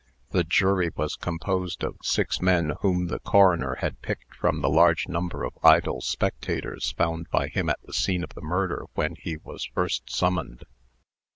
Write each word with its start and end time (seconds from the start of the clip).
The 0.31 0.43
jury 0.43 0.89
was 0.95 1.15
composed 1.15 1.83
of 1.83 1.97
six 2.01 2.41
men 2.41 2.73
whom 2.81 3.05
the 3.05 3.19
coroner 3.19 3.75
had 3.81 4.01
picked 4.01 4.33
from 4.35 4.59
the 4.61 4.67
large 4.67 5.07
number 5.07 5.43
of 5.43 5.59
idle 5.61 6.01
spectators 6.01 6.89
found 6.97 7.29
by 7.29 7.49
him 7.49 7.69
at 7.69 7.83
the 7.83 7.93
scene 7.93 8.23
of 8.23 8.33
the 8.33 8.41
murder 8.41 8.85
when 8.95 9.13
he 9.15 9.37
was 9.37 9.63
first 9.75 10.09
summoned. 10.09 10.63